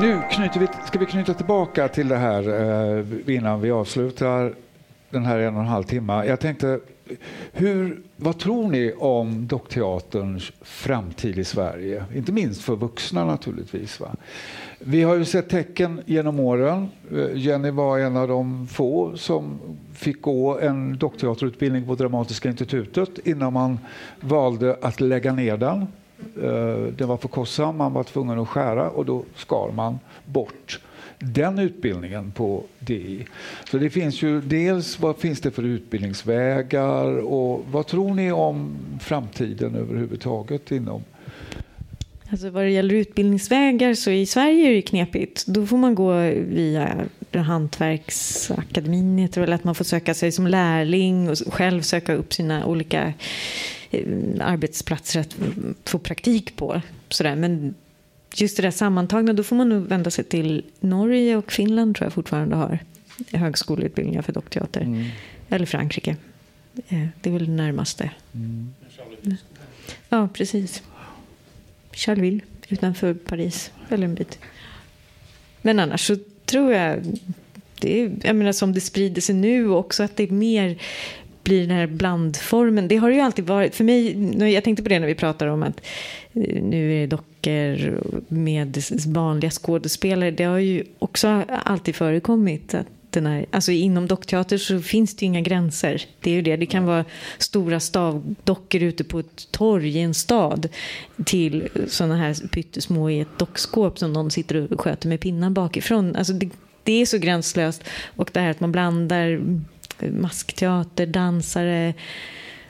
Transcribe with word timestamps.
Nu 0.00 0.22
knyter 0.30 0.60
vi, 0.60 0.66
ska 0.86 0.98
vi 0.98 1.06
knyta 1.06 1.34
tillbaka 1.34 1.88
till 1.88 2.08
det 2.08 2.16
här 2.16 2.48
eh, 2.98 3.34
innan 3.36 3.60
vi 3.60 3.70
avslutar 3.70 4.54
den 5.10 5.24
här 5.24 5.38
en 5.38 5.54
och 5.54 5.60
en 5.60 5.66
halv 5.66 5.84
timme. 5.84 6.24
Jag 6.24 6.40
tänkte, 6.40 6.80
hur, 7.52 8.00
vad 8.16 8.38
tror 8.38 8.70
ni 8.70 8.92
om 8.98 9.46
dockteaterns 9.46 10.52
framtid 10.62 11.38
i 11.38 11.44
Sverige? 11.44 12.04
Inte 12.14 12.32
minst 12.32 12.62
för 12.62 12.76
vuxna 12.76 13.24
naturligtvis. 13.24 14.00
Va? 14.00 14.08
Vi 14.78 15.02
har 15.02 15.14
ju 15.14 15.24
sett 15.24 15.48
tecken 15.48 16.00
genom 16.06 16.40
åren. 16.40 16.88
Eh, 17.12 17.26
Jenny 17.34 17.70
var 17.70 17.98
en 17.98 18.16
av 18.16 18.28
de 18.28 18.66
få 18.66 19.16
som 19.16 19.58
fick 19.94 20.22
gå 20.22 20.58
en 20.58 20.98
dockteaterutbildning 20.98 21.86
på 21.86 21.94
Dramatiska 21.94 22.48
institutet 22.48 23.18
innan 23.24 23.52
man 23.52 23.78
valde 24.20 24.76
att 24.82 25.00
lägga 25.00 25.32
ner 25.32 25.56
den. 25.56 25.86
Eh, 26.42 26.92
den 26.96 27.08
var 27.08 27.16
för 27.16 27.28
kostsam, 27.28 27.76
man 27.76 27.92
var 27.92 28.04
tvungen 28.04 28.38
att 28.38 28.48
skära 28.48 28.90
och 28.90 29.04
då 29.04 29.24
skar 29.36 29.72
man 29.74 29.98
bort 30.24 30.80
den 31.18 31.58
utbildningen 31.58 32.30
på 32.30 32.64
DI. 32.78 33.26
Så 33.70 33.78
det 33.78 33.90
finns 33.90 34.22
ju 34.22 34.40
dels 34.40 35.00
vad 35.00 35.16
finns 35.16 35.40
det 35.40 35.50
för 35.50 35.62
utbildningsvägar 35.62 37.18
och 37.18 37.64
vad 37.70 37.86
tror 37.86 38.14
ni 38.14 38.32
om 38.32 38.76
framtiden 39.00 39.74
överhuvudtaget 39.74 40.70
inom 40.70 41.02
Alltså 42.30 42.50
vad 42.50 42.64
det 42.64 42.70
gäller 42.70 42.94
utbildningsvägar 42.94 43.94
så 43.94 44.10
i 44.10 44.26
Sverige 44.26 44.70
är 44.70 44.74
det 44.74 44.82
knepigt. 44.82 45.46
Då 45.46 45.66
får 45.66 45.76
man 45.76 45.94
gå 45.94 46.12
via 46.30 46.96
Hantverksakademin, 47.32 49.18
heter 49.18 49.40
det 49.40 49.46
väl, 49.46 49.52
att 49.52 49.64
man 49.64 49.74
får 49.74 49.84
söka 49.84 50.14
sig 50.14 50.32
som 50.32 50.46
lärling 50.46 51.30
och 51.30 51.36
själv 51.54 51.82
söka 51.82 52.14
upp 52.14 52.34
sina 52.34 52.66
olika 52.66 53.02
eh, 53.06 53.12
arbetsplatser 54.40 55.20
att 55.20 55.36
få 55.84 55.98
praktik 55.98 56.56
på. 56.56 56.82
Sådär. 57.08 57.36
Men 57.36 57.74
just 58.34 58.56
det 58.56 58.62
där 58.62 58.70
sammantagna, 58.70 59.32
då 59.32 59.42
får 59.42 59.56
man 59.56 59.68
nog 59.68 59.82
vända 59.82 60.10
sig 60.10 60.24
till 60.24 60.64
Norge 60.80 61.36
och 61.36 61.52
Finland 61.52 61.96
tror 61.96 62.06
jag 62.06 62.12
fortfarande 62.12 62.56
har 62.56 62.78
högskoleutbildningar 63.32 64.22
för 64.22 64.32
dockteater. 64.32 64.80
Mm. 64.80 65.06
Eller 65.48 65.66
Frankrike. 65.66 66.16
Eh, 66.88 67.06
det 67.20 67.30
är 67.30 67.32
väl 67.32 67.46
det 67.46 67.52
närmaste. 67.52 68.10
Mm. 68.34 68.74
Ja, 70.08 70.28
precis. 70.34 70.82
Charleville 71.92 72.40
utanför 72.68 73.14
Paris, 73.14 73.70
eller 73.88 74.04
en 74.04 74.14
bit. 74.14 74.38
Men 75.62 75.80
annars 75.80 76.06
så 76.06 76.16
tror 76.44 76.72
jag, 76.72 77.18
det 77.80 78.00
är, 78.00 78.12
jag 78.22 78.36
menar 78.36 78.52
som 78.52 78.72
det 78.72 78.80
sprider 78.80 79.20
sig 79.20 79.34
nu 79.34 79.70
också, 79.70 80.02
att 80.02 80.16
det 80.16 80.22
är 80.22 80.30
mer 80.30 80.78
blir 81.48 81.60
den 81.60 81.76
här 81.76 81.86
blandformen. 81.86 82.88
Det 82.88 82.96
har 82.96 83.08
det 83.08 83.14
ju 83.14 83.20
alltid 83.20 83.46
varit. 83.46 83.74
För 83.74 83.84
mig, 83.84 84.52
jag 84.52 84.64
tänkte 84.64 84.82
på 84.82 84.88
det 84.88 84.98
när 84.98 85.06
vi 85.06 85.14
pratade 85.14 85.50
om 85.50 85.62
att 85.62 85.80
eh, 86.32 86.62
nu 86.62 86.94
är 86.94 87.00
det 87.00 87.06
dockor 87.06 88.00
med 88.28 88.78
vanliga 89.06 89.50
skådespelare. 89.50 90.30
Det 90.30 90.44
har 90.44 90.58
ju 90.58 90.84
också 90.98 91.44
alltid 91.48 91.94
förekommit 91.94 92.74
att 92.74 92.86
den 93.10 93.26
här, 93.26 93.46
alltså 93.50 93.72
inom 93.72 94.06
dockteater 94.06 94.58
så 94.58 94.80
finns 94.80 95.16
det 95.16 95.22
ju 95.22 95.26
inga 95.26 95.40
gränser. 95.40 96.04
Det 96.20 96.30
är 96.30 96.34
ju 96.34 96.42
det. 96.42 96.56
Det 96.56 96.66
kan 96.66 96.84
vara 96.84 97.04
stora 97.38 97.80
stavdockor 97.80 98.82
ute 98.82 99.04
på 99.04 99.18
ett 99.18 99.52
torg 99.52 99.88
i 99.88 100.00
en 100.00 100.14
stad 100.14 100.68
till 101.24 101.68
sådana 101.88 102.16
här 102.16 102.48
pyttesmå 102.48 103.10
i 103.10 103.20
ett 103.20 103.38
dockskåp 103.38 103.98
som 103.98 104.12
någon 104.12 104.30
sitter 104.30 104.72
och 104.72 104.80
sköter 104.80 105.08
med 105.08 105.20
pinnar 105.20 105.50
bakifrån. 105.50 106.16
Alltså 106.16 106.32
det, 106.32 106.50
det 106.82 106.92
är 106.92 107.06
så 107.06 107.18
gränslöst. 107.18 107.84
Och 108.16 108.30
det 108.32 108.40
här 108.40 108.50
att 108.50 108.60
man 108.60 108.72
blandar 108.72 109.40
maskteater, 110.00 111.06
dansare, 111.06 111.94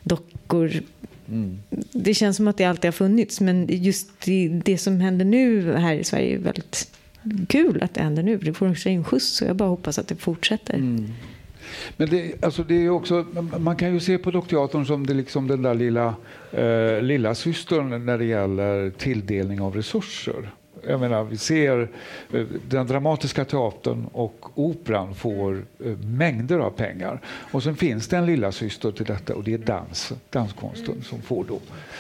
dockor. 0.03 0.73
Mm. 1.29 1.59
Det 1.93 2.15
känns 2.15 2.37
som 2.37 2.49
att 2.49 2.57
det 2.57 2.65
alltid 2.65 2.85
har 2.85 2.93
funnits 2.93 3.41
men 3.41 3.67
just 3.71 4.21
det, 4.25 4.49
det 4.65 4.79
som 4.79 5.01
händer 5.01 5.25
nu 5.25 5.75
här 5.75 5.95
i 5.95 6.05
Sverige 6.05 6.35
är 6.35 6.39
väldigt 6.39 6.99
kul 7.49 7.83
att 7.83 7.95
det 7.95 8.03
händer 8.03 8.23
nu. 8.23 8.39
Det 8.39 8.55
får 8.55 8.87
en 8.87 9.05
skjuts 9.05 9.27
så 9.27 9.45
jag 9.45 9.57
bara 9.57 9.69
hoppas 9.69 9.99
att 9.99 10.09
det 10.09 10.17
fortsätter. 10.17 10.75
Mm. 10.75 11.13
Men 11.97 12.09
det, 12.11 12.45
alltså 12.45 12.63
det 12.63 12.75
är 12.75 12.91
också, 12.91 13.27
man 13.59 13.77
kan 13.77 13.95
ju 13.95 14.01
se 14.01 14.19
på 14.19 14.31
Dockteatern 14.31 14.87
som 14.87 15.07
det 15.07 15.15
liksom 15.15 15.49
den 15.49 15.63
där 15.63 15.75
lilla, 15.75 16.15
eh, 16.53 17.03
lilla 17.03 17.35
systern 17.35 18.07
när 18.07 18.19
det 18.19 18.25
gäller 18.25 18.91
tilldelning 18.91 19.61
av 19.61 19.75
resurser. 19.75 20.51
Jag 20.89 21.01
menar, 21.01 21.25
vi 21.25 21.37
ser 21.37 21.89
eh, 22.33 22.47
den 22.69 22.87
dramatiska 22.87 23.45
teatern 23.45 24.07
och 24.13 24.47
operan 24.55 25.15
får 25.15 25.65
eh, 25.85 25.97
mängder 25.99 26.59
av 26.59 26.71
pengar. 26.71 27.21
Och 27.27 27.63
sen 27.63 27.77
finns 27.77 28.09
det 28.09 28.17
en 28.17 28.27
lilla 28.27 28.53
syster 28.53 28.93
till 28.93 29.07
detta 29.07 29.35
och 29.35 29.45
det 29.45 29.55
är 29.55 29.59
dans, 29.59 30.13
danskonsten 30.31 31.03
som 31.03 31.23
får 31.23 31.45
då 31.45 31.59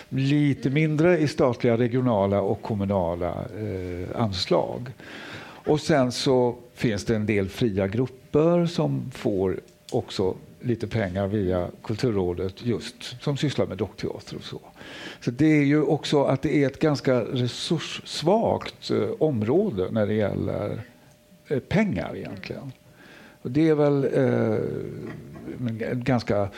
lite 0.08 0.70
mindre 0.70 1.18
i 1.18 1.28
statliga, 1.28 1.78
regionala 1.78 2.40
och 2.40 2.62
kommunala 2.62 3.30
eh, 3.30 4.20
anslag. 4.20 4.92
Och 5.68 5.80
sen 5.80 6.12
så 6.12 6.56
finns 6.74 7.04
det 7.04 7.16
en 7.16 7.26
del 7.26 7.48
fria 7.48 7.88
grupper 7.88 8.66
som 8.66 9.10
får 9.10 9.60
också 9.92 10.34
lite 10.60 10.86
pengar 10.86 11.26
via 11.26 11.68
Kulturrådet 11.82 12.66
just 12.66 13.22
som 13.22 13.36
sysslar 13.36 13.66
med 13.66 13.78
dockteater 13.78 14.36
och 14.36 14.44
så. 14.44 14.60
Så 15.20 15.30
det 15.30 15.46
är 15.46 15.64
ju 15.64 15.82
också 15.82 16.24
att 16.24 16.42
det 16.42 16.56
är 16.56 16.66
ett 16.66 16.78
ganska 16.78 17.20
resurssvagt 17.20 18.90
eh, 18.90 19.10
område 19.18 19.88
när 19.90 20.06
det 20.06 20.14
gäller 20.14 20.80
eh, 21.48 21.58
pengar 21.58 22.16
egentligen. 22.16 22.72
Och 23.42 23.50
det 23.50 23.68
är 23.68 23.74
väl 23.74 24.04
eh, 24.04 24.58
en 25.58 26.04
ganska 26.04 26.40
eh, 26.40 26.48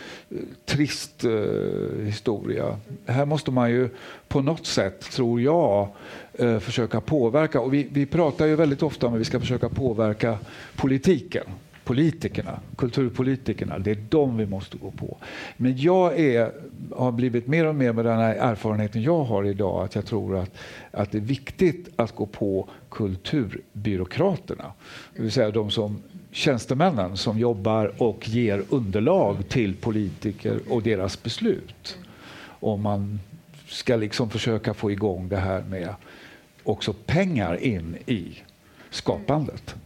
trist 0.65 1.25
eh, 1.25 2.05
historia. 2.05 2.79
Här 3.07 3.27
måste 3.27 3.51
man 3.51 3.71
ju 3.71 3.89
på 4.29 4.41
något 4.43 4.67
sätt, 4.67 5.01
tror 5.01 5.41
jag, 5.41 5.89
eh, 6.33 6.59
försöka 6.59 7.01
påverka. 7.01 7.61
Och 7.61 7.75
vi, 7.75 7.89
vi 7.91 8.07
pratar 8.07 8.47
ju 8.47 8.57
väldigt 8.57 8.83
ofta 8.83 9.07
om 9.07 9.15
att 9.15 9.21
vi 9.21 9.25
ska 9.25 9.41
försöka 9.41 9.69
påverka 9.69 10.39
politiken 10.77 11.45
politikerna, 11.91 12.61
kulturpolitikerna. 12.77 13.79
Det 13.79 13.91
är 13.91 13.99
de 14.09 14.37
vi 14.37 14.47
måste 14.47 14.77
gå 14.77 14.91
på. 14.91 15.17
Men 15.57 15.79
jag 15.79 16.21
är, 16.21 16.53
har 16.97 17.13
blivit 17.13 17.47
mer 17.47 17.67
och 17.67 17.75
mer 17.75 17.93
med 17.93 18.05
den 18.05 18.19
här 18.19 18.35
erfarenheten 18.35 19.03
jag 19.03 19.25
har 19.25 19.45
idag 19.45 19.85
att 19.85 19.95
jag 19.95 20.07
tror 20.07 20.37
att, 20.37 20.51
att 20.91 21.13
det 21.13 21.19
är 21.19 21.23
viktigt 21.23 21.89
att 21.97 22.15
gå 22.15 22.27
på 22.27 22.69
kulturbyråkraterna. 22.91 24.73
Det 25.17 25.23
vill 25.23 25.33
säga 25.33 25.51
de 25.51 25.71
som 25.71 26.03
tjänstemännen 26.31 27.17
som 27.17 27.39
jobbar 27.39 28.03
och 28.03 28.29
ger 28.29 28.63
underlag 28.69 29.49
till 29.49 29.77
politiker 29.77 30.61
och 30.69 30.83
deras 30.83 31.23
beslut. 31.23 31.99
Om 32.45 32.83
man 32.83 33.21
ska 33.67 33.97
liksom 33.97 34.31
försöka 34.31 34.75
få 34.75 34.91
igång 34.91 35.29
det 35.29 35.37
här 35.37 35.63
med 35.63 35.95
också 36.63 36.93
pengar 37.07 37.63
in 37.63 37.97
i 38.07 38.39
skapandet 38.91 39.77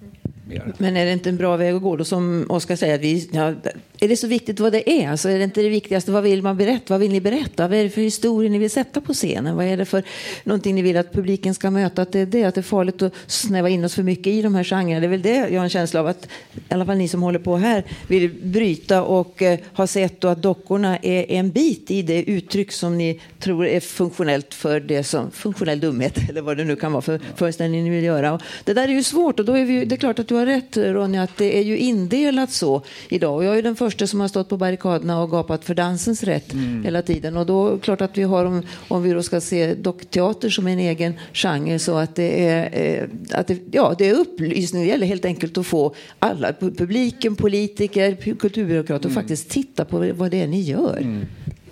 mer. 0.48 0.72
Men 0.78 0.96
är 0.96 1.06
det 1.06 1.12
inte 1.12 1.28
en 1.28 1.36
bra 1.36 1.56
väg 1.56 1.74
att 1.74 1.82
gå 1.82 1.96
då 1.96 2.04
som 2.04 2.46
Oskar 2.48 2.76
säger? 2.76 2.94
Att 2.94 3.00
vi, 3.00 3.30
ja, 3.32 3.54
är 4.04 4.08
det 4.08 4.16
så 4.16 4.26
viktigt 4.26 4.60
vad 4.60 4.72
det 4.72 4.90
är? 4.90 5.10
Alltså 5.10 5.28
är 5.28 5.38
det 5.38 5.44
inte 5.44 5.62
det 5.62 5.68
viktigaste? 5.68 6.12
Vad 6.12 6.22
vill 6.22 6.42
man 6.42 6.56
berätta? 6.56 6.94
Vad 6.94 7.00
vill 7.00 7.12
ni 7.12 7.20
berätta? 7.20 7.68
Vad 7.68 7.78
är 7.78 7.84
det 7.84 7.90
för 7.90 8.00
historia 8.00 8.50
ni 8.50 8.58
vill 8.58 8.70
sätta 8.70 9.00
på 9.00 9.14
scenen? 9.14 9.56
Vad 9.56 9.66
är 9.66 9.76
det 9.76 9.84
för 9.84 10.02
någonting 10.44 10.74
ni 10.74 10.82
vill 10.82 10.96
att 10.96 11.12
publiken 11.12 11.54
ska 11.54 11.70
möta? 11.70 12.02
Att 12.02 12.12
det 12.12 12.20
är 12.20 12.26
det, 12.26 12.44
att 12.44 12.54
det 12.54 12.60
är 12.60 12.62
farligt 12.62 13.02
att 13.02 13.12
snäva 13.26 13.68
in 13.68 13.84
oss 13.84 13.94
för 13.94 14.02
mycket 14.02 14.26
i 14.26 14.42
de 14.42 14.54
här 14.54 14.64
genrerna. 14.64 15.00
Det 15.00 15.06
är 15.06 15.08
väl 15.08 15.22
det 15.22 15.36
jag 15.36 15.60
har 15.60 15.64
en 15.64 15.70
känsla 15.70 16.00
av 16.00 16.06
att 16.06 16.28
i 16.54 16.60
alla 16.68 16.86
fall 16.86 16.96
ni 16.96 17.08
som 17.08 17.22
håller 17.22 17.38
på 17.38 17.56
här 17.56 17.84
vill 18.06 18.30
bryta 18.42 19.02
och 19.02 19.42
eh, 19.42 19.58
har 19.72 19.86
sett 19.86 20.24
att 20.24 20.42
dockorna 20.42 20.96
är 20.96 21.30
en 21.30 21.50
bit 21.50 21.90
i 21.90 22.02
det 22.02 22.22
uttryck 22.22 22.72
som 22.72 22.98
ni 22.98 23.20
tror 23.38 23.66
är 23.66 23.80
funktionellt 23.80 24.54
för 24.54 24.80
det 24.80 25.04
som 25.04 25.30
funktionell 25.30 25.80
dumhet 25.80 26.18
eller 26.28 26.42
vad 26.42 26.56
det 26.56 26.64
nu 26.64 26.76
kan 26.76 26.92
vara 26.92 27.02
för 27.02 27.20
föreställning 27.36 27.84
ni 27.84 27.90
vill 27.90 28.04
göra. 28.04 28.32
Och 28.32 28.42
det 28.64 28.74
där 28.74 28.88
är 28.88 28.92
ju 28.92 29.02
svårt 29.02 29.40
och 29.40 29.46
då 29.46 29.52
är 29.52 29.64
vi, 29.64 29.84
det 29.84 29.94
är 29.94 29.96
klart 29.96 30.18
att 30.18 30.28
du 30.28 30.34
har 30.34 30.46
rätt 30.46 30.76
Ronja 30.76 31.22
att 31.22 31.36
det 31.36 31.58
är 31.58 31.62
ju 31.62 31.78
indelat 31.78 32.50
så 32.50 32.82
idag. 33.08 33.36
Och 33.36 33.44
jag 33.44 33.58
är 33.58 33.62
den 33.62 33.76
första 33.76 33.93
som 34.06 34.20
har 34.20 34.28
stått 34.28 34.48
på 34.48 34.56
barrikaderna 34.56 35.22
och 35.22 35.30
gapat 35.30 35.64
för 35.64 35.74
dansens 35.74 36.22
rätt 36.22 36.52
mm. 36.52 36.84
hela 36.84 37.02
tiden. 37.02 37.36
Och 37.36 37.46
då 37.46 37.78
klart 37.78 38.00
att 38.00 38.18
vi 38.18 38.22
har, 38.22 38.44
om, 38.44 38.62
om 38.88 39.02
vi 39.02 39.12
då 39.12 39.22
ska 39.22 39.40
se 39.40 39.74
dockteater 39.74 40.50
som 40.50 40.66
en 40.66 40.78
egen 40.78 41.14
genre, 41.32 41.78
så 41.78 41.96
att 41.96 42.14
det 42.14 42.48
är, 42.48 42.70
eh, 42.72 43.38
att 43.38 43.46
det, 43.46 43.58
ja, 43.70 43.94
det 43.98 44.08
är 44.08 44.14
upplysning. 44.14 44.82
Det 44.82 44.88
gäller 44.88 45.06
helt 45.06 45.24
enkelt 45.24 45.58
att 45.58 45.66
få 45.66 45.94
alla, 46.18 46.52
publiken, 46.52 47.36
politiker, 47.36 48.34
kulturbyråkrater, 48.34 49.08
mm. 49.08 49.14
faktiskt 49.14 49.50
titta 49.50 49.84
på 49.84 50.12
vad 50.12 50.30
det 50.30 50.42
är 50.42 50.46
ni 50.46 50.60
gör. 50.60 50.96
Mm. 50.96 51.26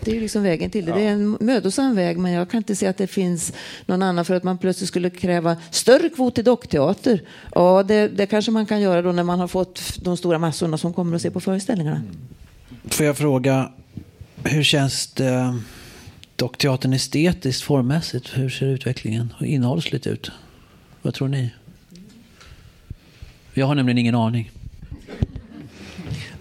Det 0.04 0.16
är 0.16 0.20
liksom 0.20 0.42
vägen 0.42 0.70
till 0.70 0.84
det. 0.84 0.90
Ja. 0.90 0.96
Det 0.96 1.02
är 1.02 1.12
en 1.12 1.36
mödosam 1.40 1.96
väg, 1.96 2.18
men 2.18 2.32
jag 2.32 2.50
kan 2.50 2.58
inte 2.58 2.76
se 2.76 2.86
att 2.86 2.96
det 2.96 3.06
finns 3.06 3.52
någon 3.86 4.02
annan 4.02 4.24
för 4.24 4.34
att 4.34 4.42
man 4.42 4.58
plötsligt 4.58 4.88
skulle 4.88 5.10
kräva 5.10 5.56
större 5.70 6.08
kvot 6.08 6.38
i 6.38 6.42
dockteater. 6.42 7.22
Ja, 7.54 7.82
det, 7.82 8.08
det 8.08 8.26
kanske 8.26 8.50
man 8.50 8.66
kan 8.66 8.80
göra 8.80 9.02
då 9.02 9.12
när 9.12 9.22
man 9.22 9.40
har 9.40 9.48
fått 9.48 9.98
de 10.02 10.16
stora 10.16 10.38
massorna 10.38 10.78
som 10.78 10.92
kommer 10.92 11.16
att 11.16 11.22
se 11.22 11.30
på 11.30 11.40
föreställningarna. 11.40 11.96
Mm. 11.96 12.16
Får 12.84 13.06
jag 13.06 13.16
fråga, 13.16 13.72
hur 14.44 14.62
känns 14.62 15.06
det 15.06 15.58
dockteatern 16.36 16.92
estetiskt, 16.92 17.62
formmässigt? 17.62 18.38
Hur 18.38 18.50
ser 18.50 18.66
utvecklingen 18.66 19.34
och 19.38 19.46
innehållsligt 19.46 20.06
ut? 20.06 20.30
Vad 21.02 21.14
tror 21.14 21.28
ni? 21.28 21.50
Jag 23.54 23.66
har 23.66 23.74
nämligen 23.74 23.98
ingen 23.98 24.14
aning. 24.14 24.50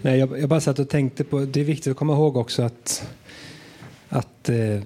Nej, 0.02 0.18
jag, 0.18 0.40
jag 0.40 0.48
bara 0.48 0.60
satt 0.60 0.78
och 0.78 0.88
tänkte 0.88 1.24
på, 1.24 1.40
det 1.40 1.60
är 1.60 1.64
viktigt 1.64 1.90
att 1.90 1.96
komma 1.96 2.12
ihåg 2.12 2.36
också 2.36 2.62
att 2.62 3.08
att 4.12 4.48
eh, 4.48 4.80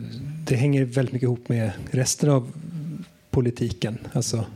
det 0.44 0.56
hänger 0.56 0.84
väldigt 0.84 1.12
mycket 1.12 1.26
ihop 1.26 1.49
med 1.49 1.73
resten 1.90 2.31
av 2.31 2.52
politiken. 3.31 3.99
Alltså, 4.12 4.46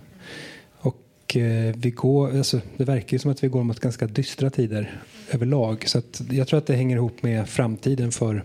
och 0.72 1.36
eh, 1.36 1.74
vi 1.76 1.90
går, 1.90 2.36
alltså, 2.36 2.60
det 2.76 2.84
verkar 2.84 3.12
ju 3.12 3.18
som 3.18 3.30
att 3.30 3.44
vi 3.44 3.48
går 3.48 3.62
mot 3.62 3.80
ganska 3.80 4.06
dystra 4.06 4.50
tider 4.50 5.00
överlag. 5.30 5.88
Så 5.88 5.98
att 5.98 6.22
jag 6.30 6.48
tror 6.48 6.58
att 6.58 6.66
det 6.66 6.76
hänger 6.76 6.96
ihop 6.96 7.22
med 7.22 7.48
framtiden 7.48 8.12
för 8.12 8.44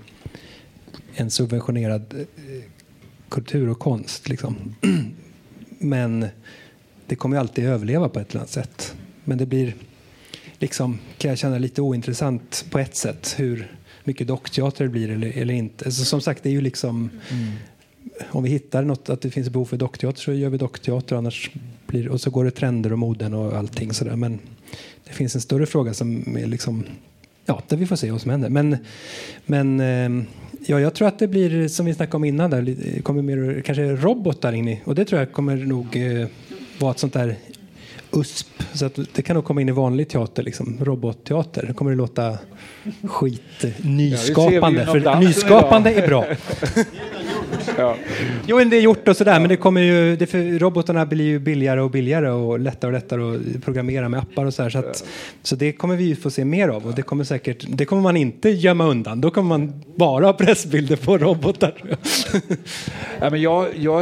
en 1.16 1.32
subventionerad 1.32 2.14
eh, 2.14 2.64
kultur 3.30 3.70
och 3.70 3.80
konst. 3.80 4.30
Liksom. 4.30 4.76
Men 5.80 6.28
det 7.08 7.16
kommer 7.16 7.36
ju 7.36 7.40
alltid 7.40 7.66
överleva 7.66 8.10
på 8.10 8.20
ett 8.20 8.30
eller 8.30 8.40
annat 8.40 8.50
sätt. 8.50 8.96
Men 9.24 9.38
det 9.38 9.46
blir, 9.46 9.76
liksom, 10.60 11.00
kan 11.18 11.30
jag 11.30 11.38
känna, 11.38 11.58
lite 11.58 11.82
ointressant 11.82 12.66
på 12.70 12.80
ett 12.80 12.96
sätt 12.96 13.36
hur 13.38 13.76
mycket 14.06 14.28
dockteater 14.28 14.84
det 14.84 14.90
blir 14.90 15.10
eller, 15.10 15.38
eller 15.38 15.54
inte. 15.54 15.86
Alltså, 15.86 16.06
som 16.06 16.22
sagt, 16.22 16.44
det 16.44 16.50
är 16.50 16.54
ju 16.54 16.62
liksom 16.62 17.10
mm. 17.30 17.52
Om 18.30 18.44
vi 18.44 18.50
hittar 18.50 18.84
något, 18.84 19.10
att 19.10 19.22
det 19.22 19.30
finns 19.30 19.50
behov 19.50 19.66
för 19.66 19.78
dockteater 19.78 20.20
så 20.20 20.34
gör 20.34 20.50
vi 20.50 20.58
dockteater. 20.58 21.16
Annars 21.16 21.52
blir, 21.88 22.10
och 22.10 22.22
så 22.22 22.30
går 22.30 22.46
det 22.46 22.52
trender 22.52 22.94
och 22.94 23.00
moden 23.00 23.34
och 23.34 23.54
allting 23.54 23.94
sådär. 23.94 24.16
Men 24.16 24.40
det 25.04 25.14
finns 25.14 25.36
en 25.36 25.42
större 25.42 25.66
fråga 25.66 25.94
som 25.94 26.38
är 26.38 26.48
liksom 26.48 26.84
Ja, 27.46 27.62
där 27.68 27.78
vi 27.78 27.86
får 27.86 27.96
se 27.96 28.12
vad 28.12 28.22
som 28.22 28.32
händer. 28.32 28.50
Men, 28.50 28.78
men 29.46 29.80
eh, 29.80 30.26
ja, 30.66 30.80
jag 30.80 30.94
tror 30.94 31.08
att 31.08 31.20
det 31.20 31.28
blir, 31.28 31.68
som 31.68 31.86
vi 31.86 31.94
snackade 31.94 32.18
om 32.18 32.24
innan, 32.24 32.50
där, 32.50 33.02
kommer 33.02 33.22
mer 33.22 33.62
kanske 33.66 33.96
robotar 33.96 34.54
in 34.54 34.68
i. 34.68 34.82
Och 34.86 34.96
det 34.96 35.06
tror 35.06 35.20
jag 35.20 35.32
kommer 35.32 35.56
nog 35.56 35.96
eh, 35.96 36.28
vara 36.80 36.92
ett 36.92 37.00
sånt 37.00 37.14
där 37.14 37.36
USP. 38.16 38.48
Så 38.74 38.90
det 39.14 39.22
kan 39.22 39.36
nog 39.36 39.46
komma 39.46 39.62
in 39.62 39.70
i 39.70 39.72
vanlig 39.72 40.10
teater, 40.10 40.44
liksom, 40.44 40.78
robotteater. 40.82 41.66
Då 41.68 41.74
kommer 41.74 41.92
det 41.92 41.98
låta 41.98 42.38
skit 43.04 43.66
nyskapande. 43.82 44.84
Ja, 44.88 44.92
för 44.92 45.20
nyskapande 45.20 45.92
idag. 45.92 46.04
är 46.04 46.08
bra. 46.08 46.26
ja. 47.78 47.96
Jo, 48.48 48.60
det 48.60 48.78
är 48.78 48.82
gjort 48.82 49.08
och 49.08 49.18
sådär, 49.18 49.40
men 49.40 49.50
det 49.50 49.58
kommer 49.58 49.82
ju, 49.82 50.16
det 50.16 50.26
för, 50.26 50.60
robotarna 50.60 51.06
blir 51.06 51.26
ju 51.26 51.40
billigare 51.40 51.82
och 51.82 51.92
billigare 51.92 52.30
och 52.30 52.60
lättare 52.60 52.90
och 52.90 52.94
lättare 52.94 53.36
att 53.36 53.64
programmera 53.64 54.10
med 54.10 54.20
appar 54.20 54.46
och 54.46 54.54
så 54.54 54.64
här, 54.64 54.70
så, 54.70 54.78
att, 54.78 55.06
så 55.44 55.56
det 55.56 55.72
kommer 55.72 55.96
vi 55.96 56.04
ju 56.04 56.16
få 56.16 56.30
se 56.30 56.46
mer 56.46 56.70
av 56.70 56.86
och 56.86 56.96
det 56.96 57.02
kommer 57.02 57.24
säkert, 57.24 57.66
det 57.68 57.86
kommer 57.86 58.02
man 58.02 58.18
inte 58.18 58.50
gömma 58.50 58.88
undan. 58.88 59.22
Då 59.22 59.32
kommer 59.32 59.50
man 59.50 59.84
bara 59.96 60.26
ha 60.26 60.34
pressbilder 60.34 60.96
på 60.96 61.18
robotar. 61.18 61.74
ja, 63.20 63.30
men 63.30 63.42
jag, 63.42 63.68
jag, 63.76 64.02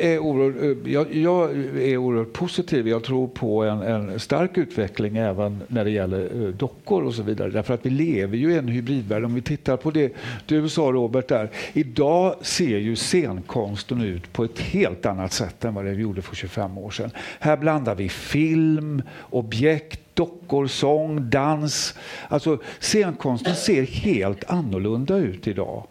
är 0.00 0.18
oerhört, 0.18 0.76
jag, 0.86 1.14
jag 1.14 1.50
är 1.78 1.96
oerhört 1.96 2.32
positiv. 2.32 2.88
Jag 2.88 3.04
tror 3.04 3.28
på 3.28 3.62
en, 3.64 3.82
en 3.82 4.20
stark 4.20 4.58
utveckling 4.58 5.16
även 5.16 5.60
när 5.68 5.84
det 5.84 5.90
gäller 5.90 6.42
eh, 6.42 6.48
dockor 6.48 7.02
och 7.02 7.14
så 7.14 7.22
vidare. 7.22 7.50
Därför 7.50 7.74
att 7.74 7.86
vi 7.86 7.90
lever 7.90 8.36
ju 8.36 8.52
i 8.52 8.58
en 8.58 8.68
hybridvärld. 8.68 9.24
Om 9.24 9.34
vi 9.34 9.42
tittar 9.42 9.76
på 9.76 9.90
det 9.90 10.12
du 10.46 10.68
sa 10.68 10.82
Robert 10.82 11.28
där. 11.28 11.50
Idag 11.72 12.34
ser 12.40 12.78
ju 12.78 12.96
scenkonsten 13.12 14.00
ut 14.00 14.32
på 14.32 14.44
ett 14.44 14.58
helt 14.58 15.06
annat 15.06 15.32
sätt 15.32 15.64
än 15.64 15.74
vad 15.74 15.84
det 15.84 15.92
gjorde 15.92 16.22
för 16.22 16.36
25 16.36 16.78
år 16.78 16.90
sedan. 16.90 17.10
Här 17.40 17.56
blandar 17.56 17.94
vi 17.94 18.08
film, 18.08 19.02
objekt, 19.30 20.00
dockor, 20.14 20.66
sång, 20.66 21.30
dans. 21.30 21.94
Alltså 22.28 22.58
scenkonsten 22.80 23.54
ser 23.54 23.82
helt 23.82 24.44
annorlunda 24.50 25.16
ut 25.16 25.46
idag. 25.46 25.86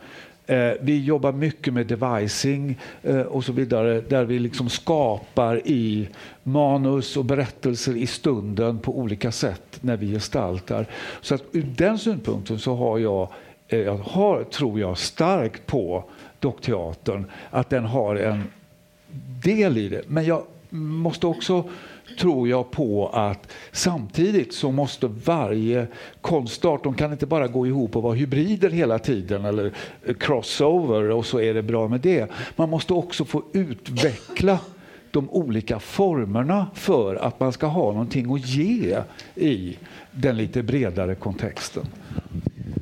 Eh, 0.46 0.72
vi 0.82 1.04
jobbar 1.04 1.32
mycket 1.32 1.74
med 1.74 1.88
devising 1.88 2.78
eh, 3.04 3.22
och 3.22 3.44
så 3.44 3.52
vidare 3.52 4.02
där 4.02 4.26
vi 4.26 4.40
liksom 4.40 4.70
skapar 4.70 5.68
i 5.68 6.08
manus 6.44 7.18
och 7.18 7.26
berättelser 7.26 7.98
i 7.98 8.08
stunden 8.08 8.80
på 8.80 8.98
olika 8.98 9.32
sätt 9.32 9.80
när 9.82 9.98
vi 9.98 10.12
gestaltar. 10.12 10.86
Så 11.22 11.36
att 11.36 11.44
ur 11.52 11.66
den 11.78 12.00
synpunkten 12.00 12.60
så 12.60 12.76
har 12.76 13.00
jag, 13.00 13.30
Eh, 13.72 13.80
jag 13.80 13.98
har, 13.98 14.44
tror 14.44 14.80
jag 14.80 14.98
starkt 14.98 15.66
på 15.66 16.04
dockteatern, 16.40 17.26
att 17.50 17.70
den 17.70 17.86
har 17.86 18.16
en 18.16 18.44
del 19.44 19.78
i 19.78 19.90
det. 19.90 20.02
Men 20.08 20.26
jag 20.26 20.44
måste 20.70 21.28
också, 21.28 21.64
tror 22.20 22.50
jag, 22.50 22.72
på 22.72 23.10
att 23.14 23.52
samtidigt 23.72 24.54
så 24.54 24.72
måste 24.72 25.08
varje 25.08 25.88
konstart, 26.22 26.84
de 26.84 26.94
kan 26.94 27.12
inte 27.12 27.26
bara 27.26 27.48
gå 27.48 27.68
ihop 27.68 27.96
och 27.96 28.04
vara 28.04 28.14
hybrider 28.14 28.70
hela 28.70 29.00
tiden 29.00 29.46
eller 29.46 29.72
eh, 30.06 30.14
crossover 30.14 31.10
och 31.12 31.26
så 31.26 31.40
är 31.40 31.54
det 31.54 31.62
bra 31.62 31.88
med 31.88 32.02
det. 32.02 32.32
Man 32.56 32.70
måste 32.70 32.94
också 32.94 33.26
få 33.26 33.44
utveckla 33.54 34.60
de 35.12 35.30
olika 35.30 35.80
formerna 35.80 36.68
för 36.74 37.16
att 37.16 37.40
man 37.40 37.54
ska 37.54 37.68
ha 37.68 37.92
någonting 37.92 38.34
att 38.34 38.48
ge 38.48 38.98
i 39.36 39.78
den 40.12 40.38
lite 40.38 40.64
bredare 40.64 41.16
kontexten. 41.16 41.86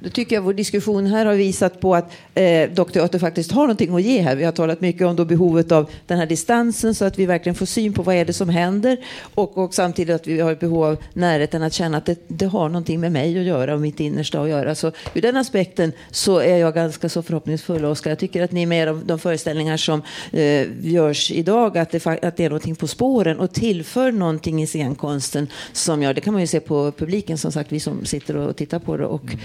Då 0.02 0.10
tycker 0.10 0.36
jag 0.36 0.44
vår 0.44 0.54
diskussion 0.54 1.06
här 1.06 1.26
har 1.26 1.34
visat 1.34 1.80
på 1.80 1.96
att 1.96 2.12
eh, 2.34 2.70
Dockteater 2.70 3.20
faktiskt 3.20 3.52
har 3.52 3.62
någonting 3.62 3.96
att 3.96 4.02
ge 4.02 4.22
här. 4.22 4.36
Vi 4.36 4.44
har 4.44 4.52
talat 4.52 4.82
mycket 4.82 5.08
om 5.08 5.16
då 5.16 5.26
behovet 5.26 5.72
av 5.72 5.90
den 6.08 6.18
här 6.18 6.26
distansen 6.26 6.96
så 6.96 7.06
att 7.06 7.20
vi 7.20 7.26
verkligen 7.26 7.56
får 7.56 7.66
syn 7.66 7.94
på 7.94 8.04
vad 8.04 8.16
är 8.16 8.26
det 8.26 8.34
som 8.34 8.50
händer 8.50 8.98
och, 9.36 9.58
och 9.58 9.74
samtidigt 9.74 10.16
att 10.16 10.28
vi 10.28 10.40
har 10.40 10.52
ett 10.52 10.60
behov 10.60 10.84
av 10.84 10.98
närheten 11.14 11.64
att 11.64 11.74
känna 11.74 11.98
att 11.98 12.06
det, 12.06 12.20
det, 12.28 12.46
har 12.46 12.70
någonting 12.70 13.00
med 13.00 13.12
mig 13.12 13.38
att 13.38 13.46
göra 13.46 13.74
och 13.74 13.82
mitt 13.82 14.00
innersta 14.00 14.42
att 14.42 14.50
göra. 14.50 14.76
Så 14.76 14.92
ur 15.14 15.22
den 15.22 15.38
aspekten 15.38 15.92
så 16.12 16.40
är 16.40 16.58
jag 16.58 16.74
ganska 16.74 17.10
så 17.10 17.22
förhoppningsfull, 17.22 17.86
Oskar. 17.86 18.12
Jag 18.12 18.20
tycker 18.20 18.44
att 18.44 18.52
ni 18.52 18.66
med 18.66 18.88
de, 18.88 19.02
de 19.06 19.20
föreställningar 19.20 19.78
som 19.78 20.02
eh, 20.32 20.68
görs 20.82 21.32
idag, 21.32 21.78
att 21.78 21.92
det, 21.92 22.08
att 22.08 22.38
det 22.38 22.46
är 22.46 22.50
någonting 22.50 22.76
på 22.76 22.88
spåren 22.88 23.40
och 23.40 23.54
tillför 23.54 24.12
någonting 24.12 24.62
i 24.62 24.68
scenkonsten 24.68 25.48
som 25.74 26.02
jag, 26.02 26.16
det 26.16 26.22
kan 26.22 26.34
man 26.34 26.42
ju 26.42 26.48
se 26.48 26.60
på 26.60 26.92
publiken 26.92 27.38
som 27.38 27.52
sagt, 27.52 27.72
vi 27.72 27.80
som 27.80 28.06
sitter 28.06 28.38
och 28.38 28.56
tittar 28.56 28.80
på 28.80 28.98
det. 28.98 29.06
Och, 29.06 29.24
mm 29.24 29.40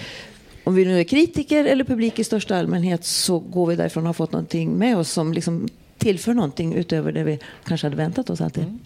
om 0.65 0.75
vi 0.75 0.85
nu 0.85 1.01
är 1.01 1.05
kritiker 1.05 1.65
eller 1.65 1.85
publik 1.85 2.19
i 2.19 2.25
största 2.25 2.57
allmänhet 2.57 3.05
så 3.05 3.39
går 3.39 3.67
vi 3.67 3.77
därifrån 3.77 4.03
och 4.03 4.09
har 4.09 4.15
fått 4.15 4.33
någonting 4.33 4.79
med 4.79 4.97
oss 4.97 5.11
som 5.11 5.33
liksom 5.33 5.69
tillför 5.99 6.35
någonting 6.35 6.75
utöver 6.75 7.13
det 7.13 7.25
vi 7.25 7.39
kanske 7.65 7.87
hade 7.87 7.97
väntat 7.97 8.31
oss 8.31 8.41
alltid. 8.41 8.65
Mm. 8.65 8.79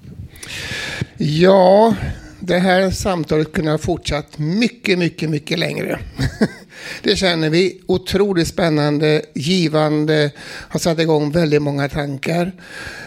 Ja, 1.16 1.94
det 2.40 2.58
här 2.58 2.90
samtalet 2.90 3.52
kunde 3.52 3.70
ha 3.70 3.78
fortsatt 3.78 4.38
mycket, 4.38 4.98
mycket, 4.98 5.30
mycket 5.30 5.58
längre. 5.58 5.98
Det 7.02 7.16
känner 7.16 7.50
vi. 7.50 7.80
Otroligt 7.86 8.48
spännande, 8.48 9.22
givande, 9.34 10.30
har 10.44 10.80
satt 10.80 10.98
igång 10.98 11.30
väldigt 11.30 11.62
många 11.62 11.88
tankar. 11.88 12.52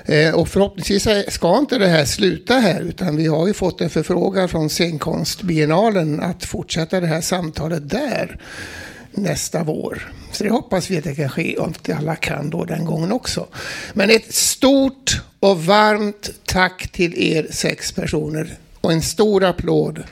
Eh, 0.06 0.36
och 0.36 0.48
förhoppningsvis 0.48 1.08
ska 1.28 1.58
inte 1.58 1.78
det 1.78 1.88
här 1.88 2.06
sluta 2.06 2.54
här, 2.54 2.82
utan 2.82 3.16
vi 3.16 3.28
har 3.28 3.48
ju 3.48 3.54
fått 3.54 3.82
en 3.82 3.90
förfrågan 3.90 4.50
från 4.50 4.70
scenkonstbiennalen 4.70 6.20
att 6.20 6.46
fortsätta 6.46 7.00
det 7.00 7.08
här 7.08 7.22
samtalet 7.22 7.90
där 7.90 8.40
nästa 9.12 9.64
vår. 9.64 10.14
Så 10.32 10.44
det 10.44 10.50
hoppas 10.50 10.90
vi 10.90 10.98
att 10.98 11.04
det 11.04 11.16
kan 11.16 11.30
ske, 11.30 11.58
om 11.58 11.68
inte 11.68 11.96
alla 11.96 12.16
kan 12.16 12.50
då 12.50 12.66
den 12.66 12.86
gången 12.86 13.12
också. 13.12 13.48
Men 13.94 14.10
ett 14.10 14.34
stort 14.34 15.22
och 15.40 15.64
varmt 15.66 16.30
tack 16.46 16.88
till 16.92 17.14
er 17.18 17.48
sex 17.52 17.92
personer 17.92 18.58
och 18.82 18.92
en 18.92 19.02
stor 19.02 19.44
applåd. 19.44 20.04